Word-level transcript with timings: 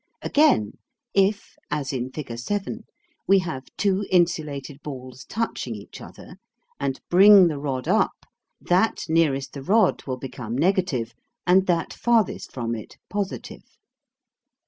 Again, 0.23 0.79
if, 1.13 1.57
as 1.69 1.93
in 1.93 2.09
figure 2.11 2.35
7, 2.35 2.85
we 3.27 3.37
have 3.37 3.67
two 3.77 4.03
insulated 4.09 4.81
balls 4.81 5.25
touching 5.25 5.75
each 5.75 6.01
other, 6.01 6.37
and 6.79 6.99
bring 7.07 7.49
the 7.49 7.59
rod 7.59 7.87
up, 7.87 8.25
that 8.59 9.03
nearest 9.07 9.53
the 9.53 9.61
rod 9.61 10.03
will 10.07 10.17
become 10.17 10.57
negative 10.57 11.13
and 11.45 11.67
that 11.67 11.93
farthest 11.93 12.51
from 12.51 12.73
it 12.73 12.97
positive. 13.11 13.77